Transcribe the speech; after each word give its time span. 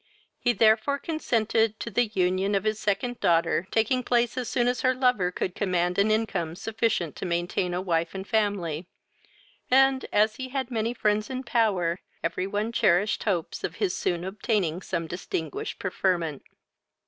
He 0.39 0.51
therefore 0.51 0.97
consented 0.97 1.79
to 1.79 1.91
the 1.91 2.07
union 2.07 2.55
of 2.55 2.63
his 2.63 2.79
second 2.79 3.19
daughter 3.19 3.67
taking 3.69 4.01
place 4.01 4.35
as 4.35 4.49
soon 4.49 4.67
as 4.67 4.81
her 4.81 4.95
lover 4.95 5.29
could 5.31 5.53
command 5.53 5.99
an 5.99 6.09
income 6.09 6.55
sufficient 6.55 7.15
to 7.17 7.25
maintain 7.27 7.71
a 7.71 7.81
wife 7.83 8.15
and 8.15 8.27
family; 8.27 8.87
and, 9.69 10.03
as 10.11 10.37
he 10.37 10.49
had 10.49 10.71
many 10.71 10.95
friends 10.95 11.29
in 11.29 11.43
power, 11.43 11.99
every 12.23 12.47
one 12.47 12.71
cherished 12.71 13.25
hopes 13.25 13.63
of 13.63 13.75
his 13.75 13.95
soon 13.95 14.23
obtaining 14.23 14.81
some 14.81 15.05
distinguished 15.05 15.77
preferment. 15.77 16.41